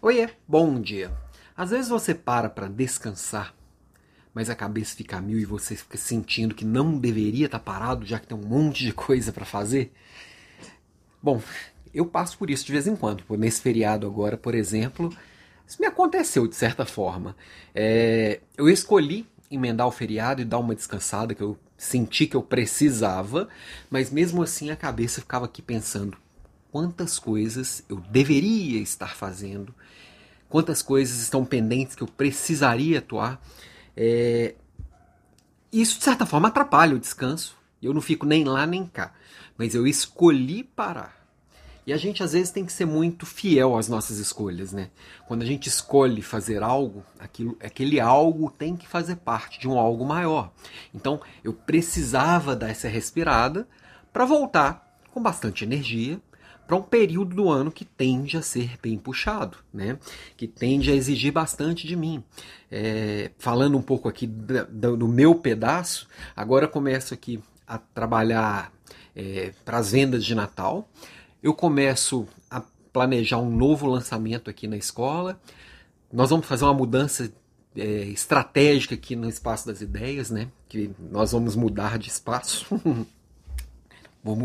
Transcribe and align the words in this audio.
Oiê, 0.00 0.28
bom 0.46 0.80
dia. 0.80 1.10
Às 1.56 1.70
vezes 1.70 1.88
você 1.88 2.14
para 2.14 2.48
para 2.48 2.68
descansar, 2.68 3.52
mas 4.32 4.48
a 4.48 4.54
cabeça 4.54 4.94
fica 4.94 5.16
a 5.16 5.20
mil 5.20 5.40
e 5.40 5.44
você 5.44 5.74
fica 5.74 5.98
sentindo 5.98 6.54
que 6.54 6.64
não 6.64 6.96
deveria 6.96 7.46
estar 7.46 7.58
parado, 7.58 8.06
já 8.06 8.20
que 8.20 8.28
tem 8.28 8.38
um 8.38 8.46
monte 8.46 8.84
de 8.84 8.92
coisa 8.94 9.32
para 9.32 9.44
fazer. 9.44 9.92
Bom, 11.20 11.42
eu 11.92 12.06
passo 12.06 12.38
por 12.38 12.48
isso 12.48 12.64
de 12.64 12.70
vez 12.70 12.86
em 12.86 12.94
quando. 12.94 13.24
Nesse 13.30 13.60
feriado 13.60 14.06
agora, 14.06 14.36
por 14.36 14.54
exemplo, 14.54 15.12
isso 15.66 15.80
me 15.80 15.88
aconteceu 15.88 16.46
de 16.46 16.54
certa 16.54 16.86
forma. 16.86 17.34
É, 17.74 18.38
eu 18.56 18.68
escolhi 18.68 19.26
emendar 19.50 19.88
o 19.88 19.90
feriado 19.90 20.40
e 20.40 20.44
dar 20.44 20.58
uma 20.58 20.76
descansada 20.76 21.34
que 21.34 21.42
eu 21.42 21.58
senti 21.76 22.28
que 22.28 22.36
eu 22.36 22.42
precisava, 22.42 23.48
mas 23.90 24.12
mesmo 24.12 24.44
assim 24.44 24.70
a 24.70 24.76
cabeça 24.76 25.20
ficava 25.20 25.46
aqui 25.46 25.60
pensando: 25.60 26.16
quantas 26.70 27.18
coisas 27.18 27.82
eu 27.88 27.96
deveria 27.96 28.80
estar 28.80 29.14
fazendo, 29.14 29.74
quantas 30.48 30.82
coisas 30.82 31.20
estão 31.20 31.44
pendentes 31.44 31.94
que 31.94 32.02
eu 32.02 32.08
precisaria 32.08 32.98
atuar. 32.98 33.40
É... 33.96 34.54
Isso, 35.72 35.98
de 35.98 36.04
certa 36.04 36.24
forma, 36.24 36.48
atrapalha 36.48 36.96
o 36.96 36.98
descanso. 36.98 37.56
Eu 37.82 37.92
não 37.92 38.00
fico 38.00 38.24
nem 38.24 38.44
lá 38.44 38.66
nem 38.66 38.86
cá. 38.86 39.12
Mas 39.56 39.74
eu 39.74 39.86
escolhi 39.86 40.64
parar. 40.64 41.18
E 41.86 41.92
a 41.92 41.96
gente 41.96 42.22
às 42.22 42.32
vezes 42.32 42.50
tem 42.50 42.66
que 42.66 42.72
ser 42.72 42.84
muito 42.84 43.24
fiel 43.24 43.76
às 43.76 43.88
nossas 43.88 44.18
escolhas, 44.18 44.72
né? 44.72 44.90
Quando 45.26 45.40
a 45.40 45.46
gente 45.46 45.68
escolhe 45.68 46.20
fazer 46.20 46.62
algo, 46.62 47.02
aquilo, 47.18 47.56
aquele 47.62 47.98
algo 47.98 48.50
tem 48.50 48.76
que 48.76 48.86
fazer 48.86 49.16
parte 49.16 49.58
de 49.58 49.66
um 49.66 49.78
algo 49.78 50.04
maior. 50.04 50.52
Então 50.94 51.18
eu 51.42 51.54
precisava 51.54 52.54
dar 52.54 52.68
essa 52.68 52.88
respirada 52.88 53.66
para 54.12 54.26
voltar 54.26 54.98
com 55.14 55.22
bastante 55.22 55.64
energia 55.64 56.20
para 56.68 56.76
um 56.76 56.82
período 56.82 57.34
do 57.34 57.48
ano 57.48 57.72
que 57.72 57.82
tende 57.82 58.36
a 58.36 58.42
ser 58.42 58.78
bem 58.82 58.98
puxado, 58.98 59.56
né? 59.72 59.98
que 60.36 60.46
tende 60.46 60.90
a 60.90 60.94
exigir 60.94 61.32
bastante 61.32 61.86
de 61.86 61.96
mim. 61.96 62.22
É, 62.70 63.30
falando 63.38 63.78
um 63.78 63.80
pouco 63.80 64.06
aqui 64.06 64.26
do, 64.26 65.08
meu 65.08 65.34
pedaço, 65.34 66.06
agora 66.36 66.68
começo 66.68 67.14
aqui 67.14 67.42
a 67.66 67.78
trabalhar 67.78 68.70
é, 69.16 69.54
para 69.64 69.78
as 69.78 69.92
vendas 69.92 70.22
de 70.22 70.34
Natal. 70.34 70.86
Eu 71.42 71.54
começo 71.54 72.28
a 72.50 72.62
planejar 72.92 73.38
um 73.38 73.50
novo 73.50 73.86
lançamento 73.86 74.50
aqui 74.50 74.68
na 74.68 74.76
escola. 74.76 75.40
Nós 76.12 76.28
vamos 76.28 76.44
fazer 76.44 76.64
uma 76.64 76.74
mudança 76.74 77.32
é, 77.74 77.82
estratégica 78.08 78.94
aqui 78.94 79.16
no 79.16 79.26
espaço 79.26 79.66
das 79.66 79.80
ideias, 79.80 80.30
né? 80.30 80.48
Que 80.68 80.90
nós 80.98 81.32
vamos 81.32 81.56
mudar 81.56 81.98
de 81.98 82.10
espaço. 82.10 82.66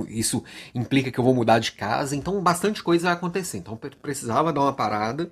isso 0.07 0.43
implica 0.73 1.11
que 1.11 1.19
eu 1.19 1.23
vou 1.23 1.33
mudar 1.33 1.59
de 1.59 1.71
casa, 1.71 2.15
então 2.15 2.41
bastante 2.41 2.81
coisa 2.83 3.05
vai 3.05 3.13
acontecer. 3.13 3.57
Então 3.57 3.77
precisava 4.01 4.53
dar 4.53 4.61
uma 4.61 4.73
parada 4.73 5.31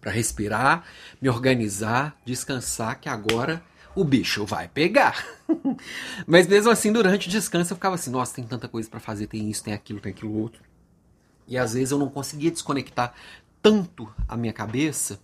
para 0.00 0.10
respirar, 0.10 0.84
me 1.20 1.28
organizar, 1.28 2.16
descansar, 2.24 3.00
que 3.00 3.08
agora 3.08 3.62
o 3.94 4.04
bicho 4.04 4.44
vai 4.44 4.68
pegar. 4.68 5.24
Mas 6.26 6.46
mesmo 6.46 6.70
assim, 6.70 6.92
durante 6.92 7.28
o 7.28 7.30
descanso 7.30 7.72
eu 7.72 7.76
ficava 7.76 7.94
assim: 7.94 8.10
nossa, 8.10 8.34
tem 8.34 8.44
tanta 8.44 8.68
coisa 8.68 8.88
para 8.88 9.00
fazer, 9.00 9.26
tem 9.26 9.48
isso, 9.48 9.62
tem 9.62 9.74
aquilo, 9.74 10.00
tem 10.00 10.12
aquilo 10.12 10.36
outro. 10.36 10.62
E 11.46 11.56
às 11.56 11.74
vezes 11.74 11.90
eu 11.90 11.98
não 11.98 12.08
conseguia 12.08 12.50
desconectar 12.50 13.14
tanto 13.60 14.12
a 14.28 14.36
minha 14.36 14.52
cabeça 14.52 15.20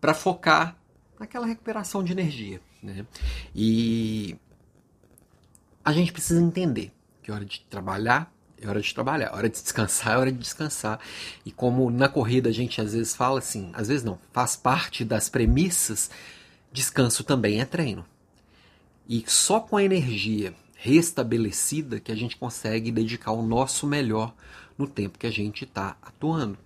para 0.00 0.14
focar 0.14 0.76
naquela 1.18 1.46
recuperação 1.46 2.04
de 2.04 2.12
energia. 2.12 2.60
Né? 2.82 3.06
E 3.54 4.36
a 5.84 5.92
gente 5.92 6.12
precisa 6.12 6.40
entender 6.40 6.92
que 7.24 7.30
é 7.30 7.34
hora 7.34 7.44
de 7.44 7.60
trabalhar 7.70 8.30
é 8.60 8.68
hora 8.68 8.80
de 8.80 8.94
trabalhar, 8.94 9.26
é 9.26 9.34
hora 9.34 9.48
de 9.48 9.60
descansar 9.60 10.14
é 10.14 10.18
hora 10.18 10.32
de 10.32 10.38
descansar. 10.38 10.98
E 11.44 11.50
como 11.50 11.90
na 11.90 12.08
corrida 12.08 12.48
a 12.48 12.52
gente 12.52 12.80
às 12.80 12.92
vezes 12.92 13.14
fala 13.14 13.38
assim, 13.38 13.70
às 13.74 13.88
vezes 13.88 14.04
não, 14.04 14.18
faz 14.32 14.56
parte 14.56 15.04
das 15.04 15.28
premissas, 15.28 16.10
descanso 16.72 17.24
também 17.24 17.60
é 17.60 17.64
treino. 17.64 18.04
E 19.08 19.24
só 19.26 19.60
com 19.60 19.76
a 19.76 19.84
energia 19.84 20.54
restabelecida 20.76 22.00
que 22.00 22.12
a 22.12 22.14
gente 22.14 22.36
consegue 22.36 22.90
dedicar 22.90 23.32
o 23.32 23.42
nosso 23.42 23.86
melhor 23.86 24.34
no 24.76 24.86
tempo 24.86 25.18
que 25.18 25.26
a 25.26 25.32
gente 25.32 25.64
está 25.64 25.96
atuando. 26.02 26.58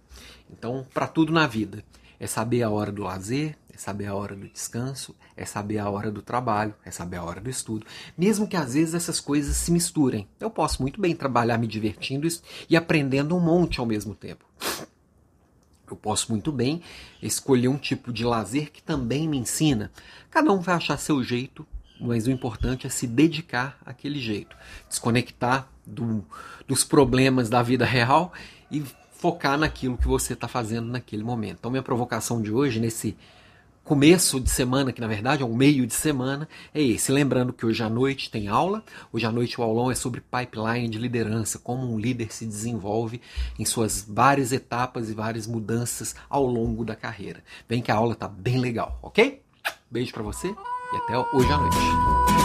Então, 0.50 0.86
para 0.94 1.06
tudo 1.06 1.32
na 1.32 1.46
vida, 1.46 1.84
é 2.18 2.26
saber 2.26 2.62
a 2.62 2.70
hora 2.70 2.90
do 2.90 3.02
lazer, 3.02 3.56
é 3.72 3.76
saber 3.76 4.06
a 4.06 4.14
hora 4.14 4.34
do 4.34 4.48
descanso, 4.48 5.14
é 5.36 5.44
saber 5.44 5.78
a 5.78 5.88
hora 5.88 6.10
do 6.10 6.20
trabalho, 6.20 6.74
é 6.84 6.90
saber 6.90 7.16
a 7.16 7.24
hora 7.24 7.40
do 7.40 7.48
estudo. 7.48 7.86
Mesmo 8.16 8.48
que 8.48 8.56
às 8.56 8.74
vezes 8.74 8.94
essas 8.94 9.20
coisas 9.20 9.56
se 9.56 9.70
misturem. 9.70 10.28
Eu 10.40 10.50
posso 10.50 10.82
muito 10.82 11.00
bem 11.00 11.14
trabalhar 11.14 11.58
me 11.58 11.66
divertindo 11.66 12.26
e 12.68 12.76
aprendendo 12.76 13.36
um 13.36 13.40
monte 13.40 13.78
ao 13.78 13.86
mesmo 13.86 14.14
tempo. 14.14 14.44
Eu 15.90 15.96
posso 15.96 16.30
muito 16.30 16.52
bem 16.52 16.82
escolher 17.22 17.68
um 17.68 17.78
tipo 17.78 18.12
de 18.12 18.24
lazer 18.24 18.70
que 18.70 18.82
também 18.82 19.26
me 19.26 19.38
ensina. 19.38 19.90
Cada 20.30 20.52
um 20.52 20.60
vai 20.60 20.74
achar 20.74 20.98
seu 20.98 21.22
jeito, 21.22 21.66
mas 22.00 22.26
o 22.26 22.30
importante 22.30 22.86
é 22.86 22.90
se 22.90 23.06
dedicar 23.06 23.78
àquele 23.86 24.20
jeito. 24.20 24.56
Desconectar 24.88 25.68
do, 25.86 26.24
dos 26.66 26.84
problemas 26.84 27.48
da 27.48 27.62
vida 27.62 27.84
real 27.84 28.32
e 28.70 28.84
focar 29.18 29.58
naquilo 29.58 29.98
que 29.98 30.06
você 30.06 30.32
está 30.32 30.48
fazendo 30.48 30.86
naquele 30.88 31.24
momento. 31.24 31.56
Então, 31.58 31.70
minha 31.70 31.82
provocação 31.82 32.40
de 32.40 32.52
hoje, 32.52 32.78
nesse 32.78 33.16
começo 33.84 34.38
de 34.38 34.50
semana, 34.50 34.92
que 34.92 35.00
na 35.00 35.06
verdade 35.06 35.42
é 35.42 35.46
um 35.46 35.56
meio 35.56 35.86
de 35.86 35.94
semana, 35.94 36.46
é 36.74 36.82
esse. 36.82 37.10
Lembrando 37.10 37.52
que 37.52 37.64
hoje 37.64 37.82
à 37.82 37.88
noite 37.88 38.30
tem 38.30 38.46
aula. 38.46 38.84
Hoje 39.12 39.24
à 39.26 39.32
noite 39.32 39.58
o 39.58 39.64
aulão 39.64 39.90
é 39.90 39.94
sobre 39.94 40.20
pipeline 40.20 40.88
de 40.88 40.98
liderança, 40.98 41.58
como 41.58 41.90
um 41.90 41.98
líder 41.98 42.32
se 42.32 42.46
desenvolve 42.46 43.20
em 43.58 43.64
suas 43.64 44.04
várias 44.06 44.52
etapas 44.52 45.08
e 45.08 45.14
várias 45.14 45.46
mudanças 45.46 46.14
ao 46.28 46.44
longo 46.46 46.84
da 46.84 46.94
carreira. 46.94 47.42
Vem 47.66 47.82
que 47.82 47.90
a 47.90 47.96
aula 47.96 48.14
tá 48.14 48.28
bem 48.28 48.60
legal, 48.60 48.98
ok? 49.02 49.42
Beijo 49.90 50.12
para 50.12 50.22
você 50.22 50.48
e 50.48 50.96
até 50.96 51.18
hoje 51.34 51.50
à 51.50 51.56
noite. 51.56 52.37